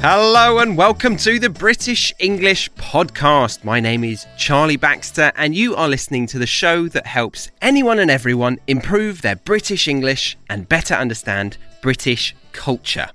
[0.00, 3.64] Hello and welcome to the British English Podcast.
[3.64, 7.98] My name is Charlie Baxter, and you are listening to the show that helps anyone
[7.98, 13.08] and everyone improve their British English and better understand British culture.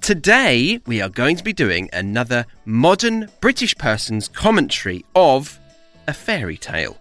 [0.00, 5.58] Today, we are going to be doing another modern British person's commentary of
[6.06, 6.98] a fairy tale.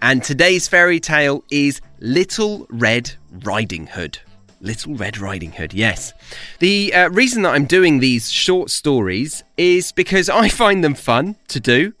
[0.00, 3.12] And today's fairy tale is Little Red
[3.44, 4.18] Riding Hood.
[4.62, 6.12] Little Red Riding Hood, yes.
[6.60, 11.34] The uh, reason that I'm doing these short stories is because I find them fun
[11.48, 11.92] to do,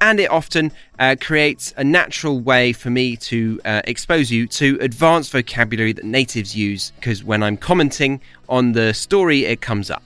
[0.00, 4.76] and it often uh, creates a natural way for me to uh, expose you to
[4.82, 6.92] advanced vocabulary that natives use.
[6.96, 10.02] Because when I'm commenting on the story, it comes up.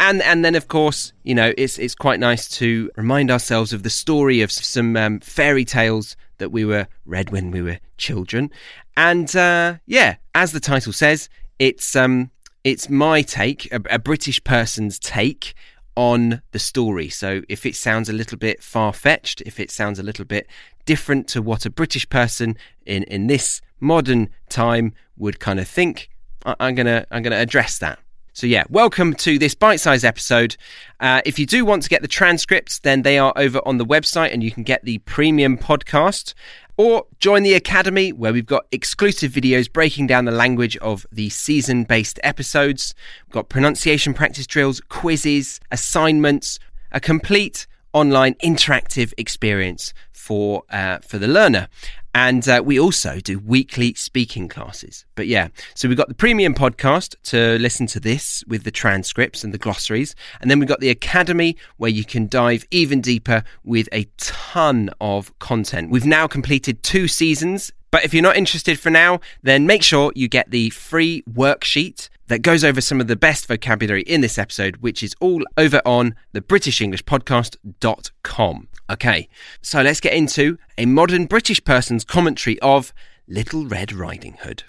[0.00, 3.82] And and then of course, you know, it's it's quite nice to remind ourselves of
[3.82, 8.50] the story of some um, fairy tales that we were read when we were children.
[8.96, 12.30] And uh, yeah, as the title says, it's um
[12.64, 15.54] it's my take, a, a British person's take
[15.94, 17.08] on the story.
[17.08, 20.46] So if it sounds a little bit far fetched, if it sounds a little bit
[20.84, 26.10] different to what a British person in, in this modern time would kind of think,
[26.44, 27.98] I, I'm gonna I'm gonna address that.
[28.38, 30.56] So, yeah, welcome to this bite sized episode.
[31.00, 33.84] Uh, if you do want to get the transcripts, then they are over on the
[33.84, 36.34] website and you can get the premium podcast.
[36.78, 41.28] Or join the Academy, where we've got exclusive videos breaking down the language of the
[41.28, 42.94] season based episodes.
[43.26, 46.60] We've got pronunciation practice drills, quizzes, assignments,
[46.92, 51.68] a complete online interactive experience for uh, for the learner.
[52.14, 55.04] And uh, we also do weekly speaking classes.
[55.14, 59.44] But yeah, so we've got the premium podcast to listen to this with the transcripts
[59.44, 60.16] and the glossaries.
[60.40, 64.90] And then we've got the academy where you can dive even deeper with a ton
[65.00, 65.90] of content.
[65.90, 67.72] We've now completed two seasons.
[67.90, 72.08] But if you're not interested for now, then make sure you get the free worksheet
[72.28, 75.82] that goes over some of the best vocabulary in this episode, which is all over
[75.84, 78.68] on the BritishEnglishPodcast.com.
[78.90, 79.28] Okay,
[79.60, 82.94] so let's get into a modern British person's commentary of
[83.26, 84.62] Little Red Riding Hood.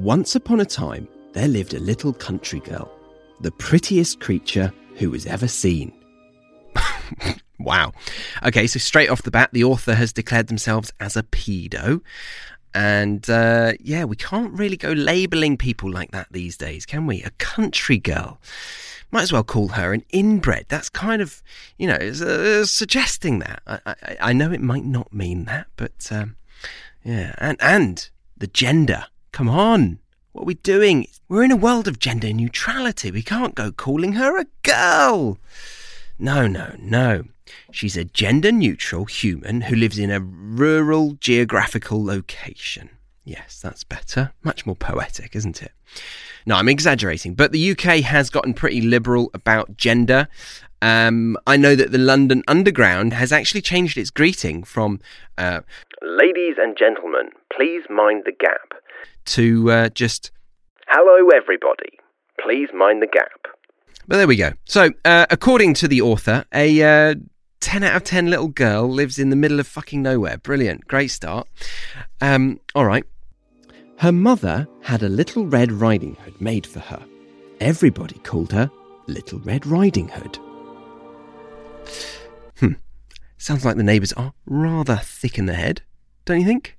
[0.00, 2.90] Once upon a time, there lived a little country girl
[3.42, 5.92] the prettiest creature who was ever seen.
[7.60, 7.92] wow.
[8.42, 12.00] Okay, so straight off the bat, the author has declared themselves as a pedo.
[12.72, 17.22] And uh, yeah, we can't really go labeling people like that these days, can we?
[17.22, 18.40] A country girl.
[19.10, 20.64] Might as well call her an inbred.
[20.68, 21.42] That's kind of,
[21.76, 23.62] you know, uh, suggesting that.
[23.66, 26.36] I, I, I, know it might not mean that, but um,
[27.04, 27.34] yeah.
[27.36, 29.04] And, and the gender.
[29.32, 29.98] Come on.
[30.32, 31.06] What are we doing?
[31.28, 33.10] We're in a world of gender neutrality.
[33.10, 35.38] We can't go calling her a girl.
[36.18, 37.24] No, no, no.
[37.72, 42.90] She's a gender neutral human who lives in a rural geographical location.
[43.24, 44.32] Yes, that's better.
[44.42, 45.72] Much more poetic, isn't it?
[46.46, 50.28] No, I'm exaggerating, but the UK has gotten pretty liberal about gender.
[50.82, 55.00] Um, I know that the London Underground has actually changed its greeting from
[55.36, 55.60] uh,
[56.02, 58.80] Ladies and gentlemen, please mind the gap
[59.26, 60.30] to uh, just
[60.88, 61.98] Hello, everybody.
[62.40, 63.46] Please mind the gap.
[64.08, 64.52] But there we go.
[64.64, 67.14] So, uh, according to the author, a uh,
[67.60, 70.38] 10 out of 10 little girl lives in the middle of fucking nowhere.
[70.38, 70.88] Brilliant.
[70.88, 71.46] Great start.
[72.20, 73.04] Um, all right.
[73.98, 77.04] Her mother had a little Red Riding Hood made for her.
[77.60, 78.70] Everybody called her
[79.06, 80.38] Little Red Riding Hood.
[82.58, 82.72] Hmm.
[83.38, 85.82] Sounds like the neighbours are rather thick in the head,
[86.24, 86.76] don't you think?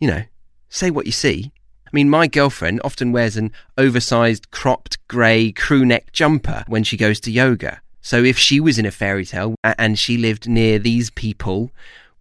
[0.00, 0.22] You know,
[0.68, 1.52] say what you see
[1.92, 6.96] I mean, my girlfriend often wears an oversized cropped grey crew neck jumper when she
[6.96, 7.82] goes to yoga.
[8.00, 11.70] So if she was in a fairy tale and she lived near these people,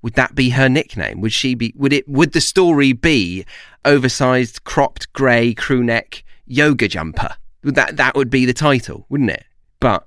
[0.02, 1.22] would that be her nickname?
[1.22, 1.74] Would she be?
[1.78, 2.10] Would it?
[2.10, 3.46] Would the story be
[3.86, 7.36] oversized cropped grey crew neck yoga jumper?
[7.64, 9.46] That that would be the title, wouldn't it?
[9.80, 10.06] But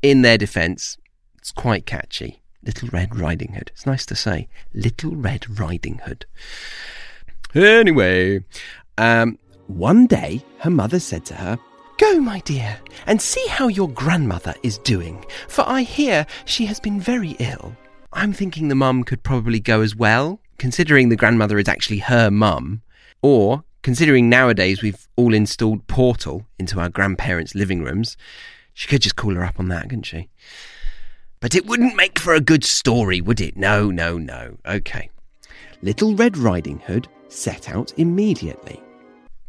[0.00, 0.96] in their defence,
[1.38, 2.40] it's quite catchy.
[2.64, 3.70] Little Red Riding Hood.
[3.72, 4.48] It's nice to say.
[4.74, 6.26] Little Red Riding Hood.
[7.54, 8.44] Anyway,
[8.98, 9.38] um,
[9.68, 11.58] one day her mother said to her,
[11.98, 16.78] Go, my dear, and see how your grandmother is doing, for I hear she has
[16.78, 17.76] been very ill.
[18.12, 22.30] I'm thinking the mum could probably go as well, considering the grandmother is actually her
[22.30, 22.82] mum,
[23.22, 28.16] or considering nowadays we've all installed Portal into our grandparents' living rooms,
[28.74, 30.28] she could just call her up on that, couldn't she?
[31.40, 33.56] But it wouldn't make for a good story, would it?
[33.56, 34.58] No, no, no.
[34.66, 35.10] Okay.
[35.82, 38.82] Little Red Riding Hood set out immediately.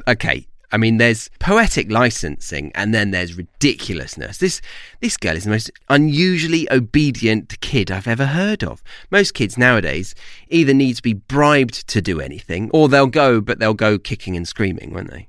[0.07, 4.38] Okay, I mean, there's poetic licensing and then there's ridiculousness.
[4.38, 4.62] This
[5.00, 8.83] this girl is the most unusually obedient kid I've ever heard of.
[9.09, 10.13] Most kids nowadays
[10.50, 14.36] either need to be bribed to do anything or they'll go, but they'll go kicking
[14.38, 15.27] and screaming, won't they?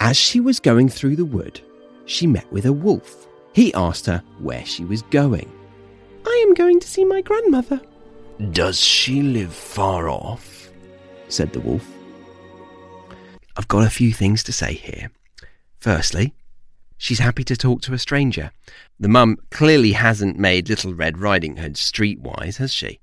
[0.00, 1.60] As she was going through the wood,
[2.06, 3.28] she met with a wolf.
[3.54, 5.50] He asked her where she was going.
[6.26, 7.80] I am going to see my grandmother.
[8.50, 10.68] Does she live far off?
[11.28, 11.86] said the wolf.
[13.56, 15.12] I've got a few things to say here.
[15.78, 16.34] Firstly,
[16.98, 18.50] she's happy to talk to a stranger.
[18.98, 22.98] The mum clearly hasn't made Little Red Riding Hood streetwise, has she?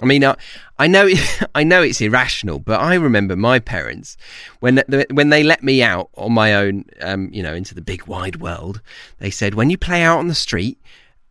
[0.00, 0.36] I mean, I,
[0.78, 1.08] I know,
[1.54, 4.16] I know it's irrational, but I remember my parents
[4.60, 8.06] when when they let me out on my own, um, you know, into the big
[8.06, 8.80] wide world.
[9.18, 10.78] They said, when you play out on the street,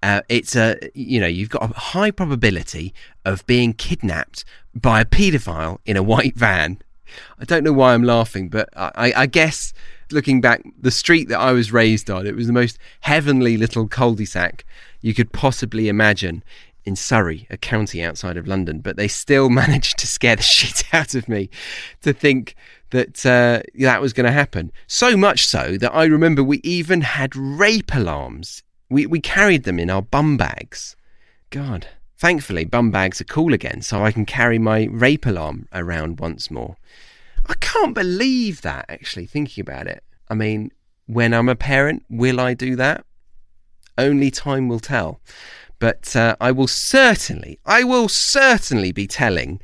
[0.04, 2.94] uh, it's a you know you've got a high probability
[3.26, 6.80] of being kidnapped by a paedophile in a white van.
[7.40, 9.74] I don't know why I'm laughing, but I, I guess
[10.12, 13.88] looking back, the street that I was raised on, it was the most heavenly little
[13.88, 14.66] cul-de-sac
[15.02, 16.44] you could possibly imagine
[16.88, 18.80] in Surrey, a county outside of London.
[18.80, 21.50] But they still managed to scare the shit out of me
[22.02, 22.56] to think
[22.90, 24.72] that uh, that was going to happen.
[24.88, 28.64] So much so that I remember we even had rape alarms.
[28.90, 30.96] We we carried them in our bum bags.
[31.50, 31.88] God.
[32.20, 36.50] Thankfully, bum bags are cool again, so I can carry my rape alarm around once
[36.50, 36.76] more.
[37.46, 40.04] I can't believe that, actually, thinking about it.
[40.28, 40.72] I mean,
[41.06, 43.06] when I'm a parent, will I do that?
[44.00, 45.22] Only time will tell.
[45.80, 49.62] But uh, I will certainly, I will certainly be telling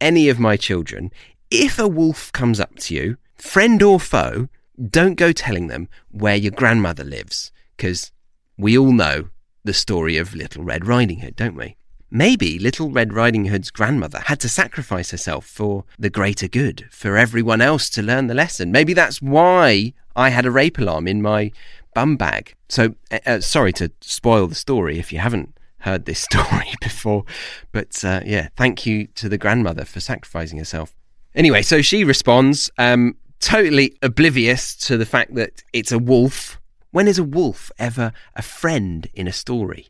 [0.00, 1.10] any of my children
[1.50, 4.48] if a wolf comes up to you, friend or foe,
[4.90, 8.12] don't go telling them where your grandmother lives, because
[8.58, 9.28] we all know
[9.64, 11.76] the story of Little Red Riding Hood, don't we?
[12.10, 17.16] Maybe Little Red Riding Hood's grandmother had to sacrifice herself for the greater good, for
[17.16, 18.70] everyone else to learn the lesson.
[18.70, 21.52] Maybe that's why I had a rape alarm in my
[21.94, 22.54] bum bag.
[22.68, 25.55] So, uh, uh sorry to spoil the story if you haven't
[25.86, 27.24] heard this story before,
[27.72, 30.94] but uh, yeah, thank you to the grandmother for sacrificing herself.
[31.34, 36.60] Anyway, so she responds, um, totally oblivious to the fact that it's a wolf.
[36.90, 39.88] When is a wolf ever a friend in a story?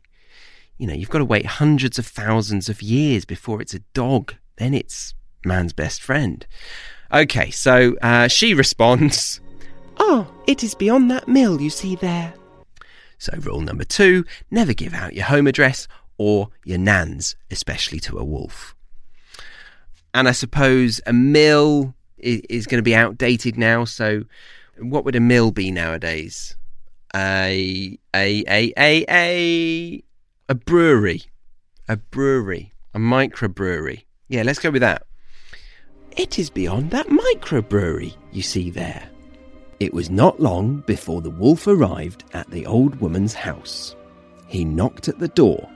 [0.77, 4.35] you know, you've got to wait hundreds of thousands of years before it's a dog.
[4.57, 5.13] Then it's
[5.43, 6.45] man's best friend.
[7.11, 9.41] Okay, so uh, she responds,
[9.97, 12.33] Oh, it is beyond that mill you see there.
[13.17, 15.87] So, rule number two never give out your home address
[16.17, 18.75] or your nan's, especially to a wolf.
[20.13, 23.85] And I suppose a mill is, going to be outdated now.
[23.85, 24.23] So,
[24.79, 26.55] what would a mill be nowadays?
[27.15, 30.03] A, a, a, a, a,
[30.49, 31.23] a brewery,
[31.87, 34.03] a brewery, a microbrewery.
[34.27, 35.03] Yeah, let's go with that.
[36.11, 39.09] It is beyond that microbrewery you see there.
[39.79, 43.95] It was not long before the wolf arrived at the old woman's house.
[44.47, 45.69] He knocked at the door.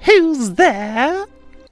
[0.00, 1.26] Who's there?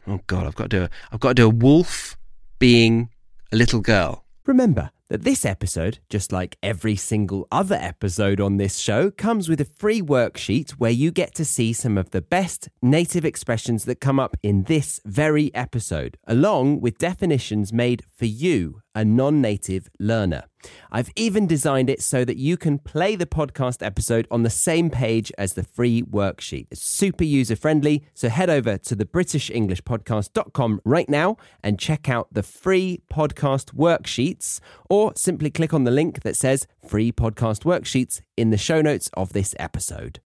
[0.06, 2.18] Oh God, I've got to do a, I've got to do a wolf
[2.58, 3.08] being
[3.52, 4.24] a little girl.
[4.44, 9.60] Remember, that this episode, just like every single other episode on this show, comes with
[9.60, 14.00] a free worksheet where you get to see some of the best native expressions that
[14.00, 19.88] come up in this very episode, along with definitions made for you a non native
[19.98, 20.44] learner.
[20.90, 24.90] I've even designed it so that you can play the podcast episode on the same
[24.90, 26.68] page as the free worksheet.
[26.70, 32.28] It's super user friendly, so head over to the BritishEnglishPodcast.com right now and check out
[32.32, 38.20] the free podcast worksheets, or simply click on the link that says free podcast worksheets
[38.36, 40.20] in the show notes of this episode.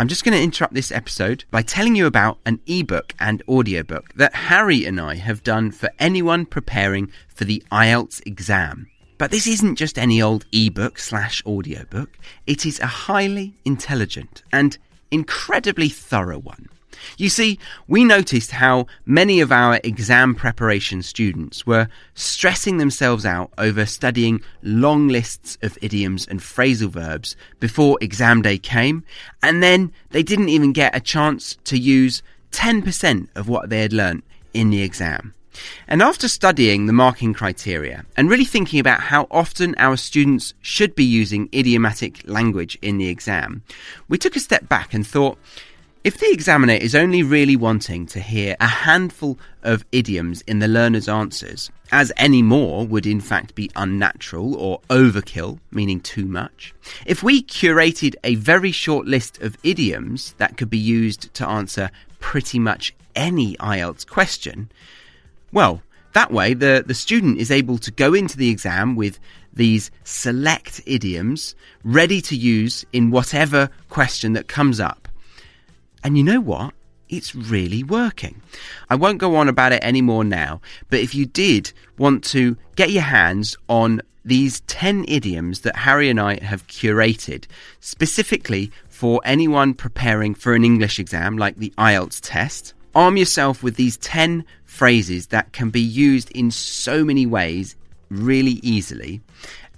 [0.00, 4.14] I'm just going to interrupt this episode by telling you about an ebook and audiobook
[4.14, 8.86] that Harry and I have done for anyone preparing for the IELTS exam.
[9.18, 14.78] But this isn't just any old ebook slash audiobook, it is a highly intelligent and
[15.10, 16.68] incredibly thorough one.
[17.16, 23.50] You see, we noticed how many of our exam preparation students were stressing themselves out
[23.58, 29.04] over studying long lists of idioms and phrasal verbs before exam day came,
[29.42, 33.92] and then they didn't even get a chance to use 10% of what they had
[33.92, 34.24] learnt
[34.54, 35.34] in the exam.
[35.86, 40.94] And after studying the marking criteria and really thinking about how often our students should
[40.94, 43.62] be using idiomatic language in the exam,
[44.08, 45.38] we took a step back and thought,
[46.04, 50.68] If the examiner is only really wanting to hear a handful of idioms in the
[50.68, 56.72] learner's answers, as any more would in fact be unnatural or overkill, meaning too much,
[57.04, 61.90] if we curated a very short list of idioms that could be used to answer
[62.20, 64.70] pretty much any IELTS question,
[65.52, 69.18] well, that way the, the student is able to go into the exam with
[69.52, 75.07] these select idioms ready to use in whatever question that comes up.
[76.04, 76.74] And you know what?
[77.08, 78.42] It's really working.
[78.90, 82.90] I won't go on about it anymore now, but if you did want to get
[82.90, 87.46] your hands on these 10 idioms that Harry and I have curated
[87.80, 93.76] specifically for anyone preparing for an English exam like the IELTS test, arm yourself with
[93.76, 97.74] these 10 phrases that can be used in so many ways
[98.10, 99.20] really easily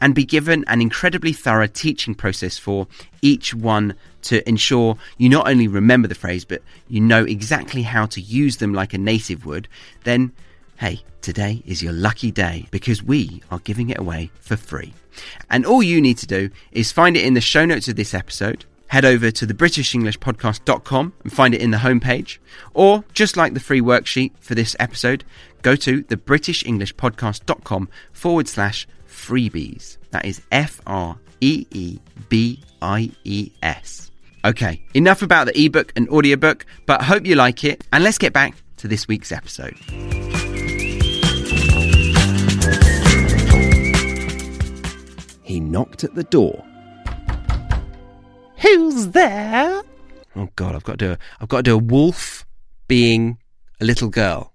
[0.00, 2.86] and be given an incredibly thorough teaching process for
[3.22, 8.06] each one to ensure you not only remember the phrase but you know exactly how
[8.06, 9.68] to use them like a native would,
[10.04, 10.32] then
[10.78, 14.94] hey, today is your lucky day because we are giving it away for free.
[15.50, 18.14] And all you need to do is find it in the show notes of this
[18.14, 18.64] episode.
[18.86, 22.38] Head over to the BritishEnglishPodcast.com and find it in the homepage.
[22.74, 25.22] Or, just like the free worksheet for this episode,
[25.62, 28.88] go to the BritishEnglishPodcast.com forward slash
[29.20, 29.98] freebies.
[30.10, 31.98] That is F R E E
[32.28, 34.10] B I E S.
[34.44, 38.32] Okay, enough about the ebook and audiobook, but hope you like it, and let's get
[38.32, 39.76] back to this week's episode.
[45.42, 46.64] He knocked at the door.
[48.56, 49.82] Who's there?
[50.36, 52.46] Oh God, I've got to do a, I've got to do a wolf
[52.88, 53.38] being
[53.80, 54.52] a little girl.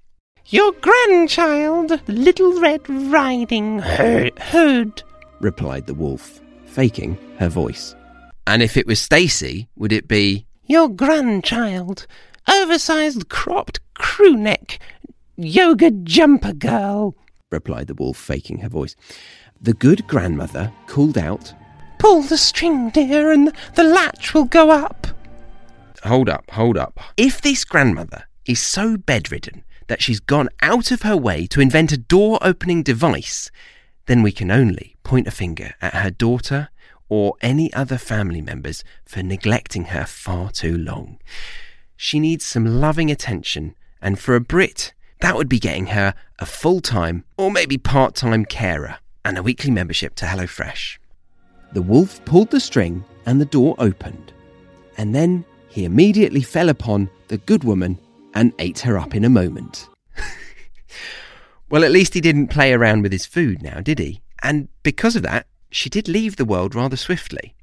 [0.49, 5.01] Your grandchild, Little Red Riding Hood.
[5.39, 7.95] replied the wolf, faking her voice.
[8.45, 12.05] And if it was Stacy, would it be Your grandchild,
[12.47, 14.77] oversized cropped crew neck,
[15.35, 17.15] yoga jumper girl.
[17.51, 18.95] replied the wolf, faking her voice.
[19.59, 21.55] The good grandmother called out,
[21.97, 25.07] Pull the string, dear, and the latch will go up.
[26.03, 26.99] Hold up, hold up.
[27.17, 31.91] If this grandmother is so bedridden that she's gone out of her way to invent
[31.91, 33.51] a door opening device,
[34.05, 36.69] then we can only point a finger at her daughter
[37.09, 41.19] or any other family members for neglecting her far too long.
[41.95, 46.45] She needs some loving attention, and for a Brit, that would be getting her a
[46.45, 50.97] full time or maybe part time carer and a weekly membership to HelloFresh.
[51.73, 54.33] The wolf pulled the string and the door opened.
[54.97, 57.97] And then he immediately fell upon the good woman
[58.35, 59.89] and ate her up in a moment.
[61.69, 64.21] Well, at least he didn't play around with his food now, did he?
[64.43, 67.55] And because of that, she did leave the world rather swiftly.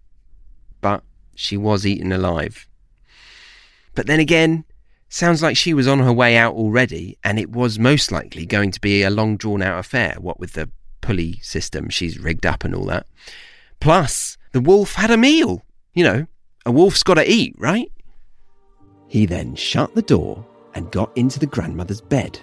[0.81, 2.67] But she was eaten alive.
[3.95, 4.64] But then again,
[5.09, 8.73] sounds like she was on her way out already, and it was most likely going
[8.73, 10.69] to be a long drawn out affair, what with the
[11.00, 13.07] pulley system she's rigged up and all that.
[13.79, 15.62] Plus, the wolf had a meal.
[15.95, 16.26] You know,
[16.67, 17.91] a wolf's got to eat, right?
[19.07, 22.38] He then shut the door and got into the grandmother's bed,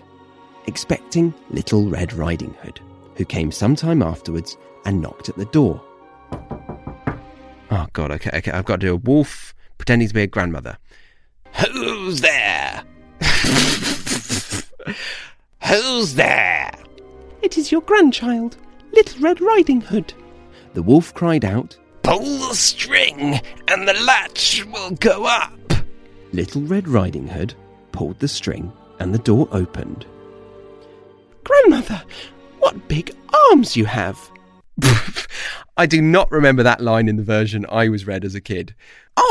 [0.67, 2.79] expecting Little Red Riding Hood,
[3.15, 5.81] who came some time afterwards and knocked at the door.
[7.71, 10.77] Oh, God, okay, okay, I've got to do a wolf pretending to be a grandmother.
[11.71, 12.83] Who's there?
[15.67, 16.71] Who's there?
[17.41, 18.57] It is your grandchild,
[18.91, 20.13] Little Red Riding Hood.
[20.73, 21.77] The wolf cried out.
[22.03, 25.53] Pull the string and the latch will go up.
[26.31, 27.53] Little Red Riding Hood
[27.91, 30.05] pulled the string and the door opened.
[31.43, 32.03] Grandmother,
[32.59, 33.15] what big
[33.49, 34.29] arms you have!
[35.77, 38.75] I do not remember that line in the version I was read as a kid.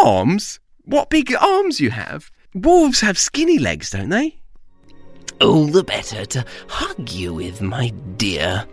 [0.02, 0.60] Arms?
[0.84, 2.30] What big arms you have?
[2.54, 4.38] Wolves have skinny legs, don't they?
[5.40, 8.66] All the better to hug you with, my dear.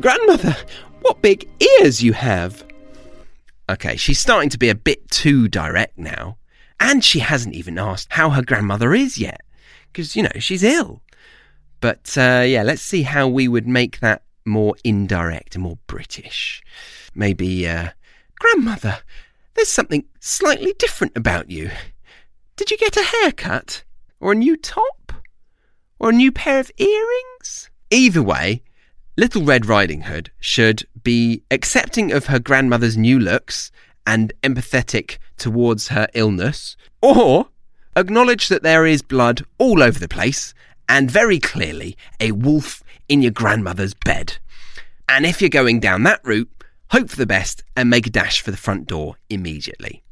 [0.00, 0.56] Grandmother,
[1.00, 2.64] what big ears you have!
[3.70, 6.36] Okay, she's starting to be a bit too direct now.
[6.80, 9.42] And she hasn't even asked how her grandmother is yet.
[9.92, 11.02] Because, you know, she's ill.
[11.80, 16.62] But uh, yeah, let's see how we would make that more indirect and more British.
[17.14, 17.90] Maybe, uh,
[18.40, 19.00] Grandmother,
[19.54, 21.70] there's something slightly different about you.
[22.56, 23.84] Did you get a haircut?
[24.18, 25.12] Or a new top?
[25.98, 27.68] Or a new pair of earrings?
[27.90, 28.62] Either way,
[29.18, 33.70] Little Red Riding Hood should be accepting of her grandmother's new looks
[34.10, 37.46] and empathetic towards her illness, or
[37.94, 40.52] acknowledge that there is blood all over the place
[40.88, 44.36] and very clearly a wolf in your grandmother's bed.
[45.08, 46.50] And if you're going down that route,
[46.90, 50.02] hope for the best and make a dash for the front door immediately.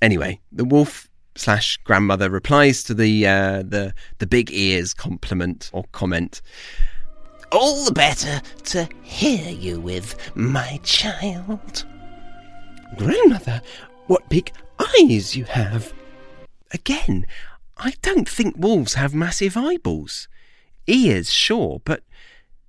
[0.00, 5.84] Anyway, the wolf slash grandmother replies to the uh, the the big ears compliment or
[5.92, 6.42] comment.
[7.52, 11.84] All the better to hear you with, my child.
[12.96, 13.62] Grandmother,
[14.06, 15.92] what big eyes you have!
[16.72, 17.26] Again,
[17.76, 20.28] I don't think wolves have massive eyeballs.
[20.86, 22.02] Ears, sure, but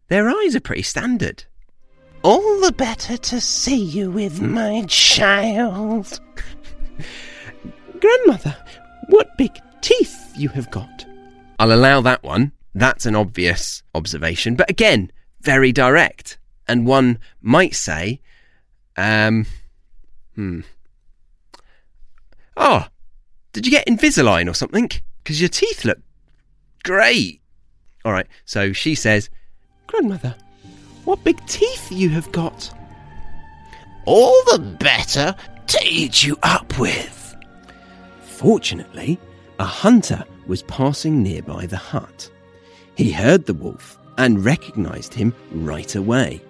[0.08, 1.46] their eyes are pretty standard.
[2.24, 6.20] All the better to see you with, my child.
[8.00, 8.56] Grandmother,
[9.10, 9.51] what big
[9.82, 11.06] teeth you have got!
[11.60, 12.51] I'll allow that one.
[12.74, 15.12] That's an obvious observation, but again,
[15.42, 16.38] very direct.
[16.68, 18.22] And one might say,
[18.96, 19.46] um,
[20.36, 20.62] hmm.
[22.56, 22.88] Oh,
[23.52, 24.90] did you get Invisalign or something?
[25.24, 26.00] Because your teeth look
[26.84, 27.42] great.
[28.06, 29.30] All right, so she says,
[29.88, 30.36] Grandmother,
[31.06, 32.72] what big teeth you have got!
[34.06, 35.36] All the better
[35.68, 37.36] to eat you up with.
[38.22, 39.18] Fortunately,
[39.60, 42.30] a hunter was passing nearby the hut.
[42.96, 46.42] He heard the wolf and recognized him right away.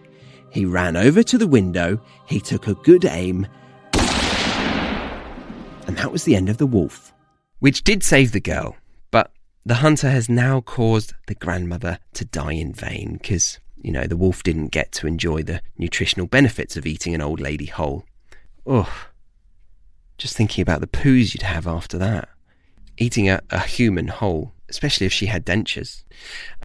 [0.49, 3.47] He ran over to the window, he took a good aim,
[5.87, 7.13] and that was the end of the wolf.
[7.59, 8.75] which did save the girl,
[9.09, 9.31] but
[9.65, 14.17] the hunter has now caused the grandmother to die in vain because, you know, the
[14.17, 18.03] wolf didn't get to enjoy the nutritional benefits of eating an old lady whole.
[18.67, 18.89] Ugh.
[20.17, 22.27] Just thinking about the poos you'd have after that.
[22.97, 26.03] Eating a, a human whole, especially if she had dentures.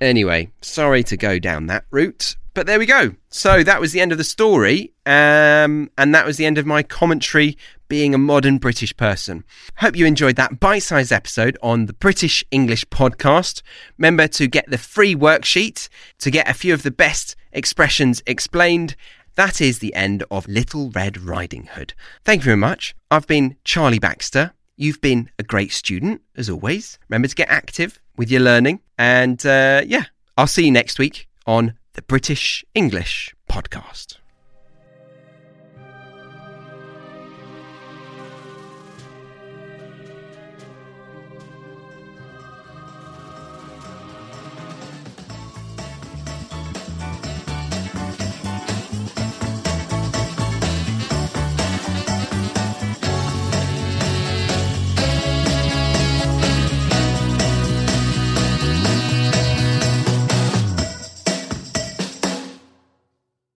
[0.00, 3.14] Anyway, sorry to go down that route, but there we go.
[3.28, 6.66] So that was the end of the story, um, and that was the end of
[6.66, 9.44] my commentary being a modern British person.
[9.76, 13.62] Hope you enjoyed that bite sized episode on the British English podcast.
[13.96, 15.88] Remember to get the free worksheet
[16.18, 18.96] to get a few of the best expressions explained.
[19.36, 21.94] That is the end of Little Red Riding Hood.
[22.24, 22.96] Thank you very much.
[23.08, 24.50] I've been Charlie Baxter.
[24.76, 26.98] You've been a great student, as always.
[27.08, 28.80] Remember to get active with your learning.
[28.98, 34.17] And uh, yeah, I'll see you next week on the British English podcast.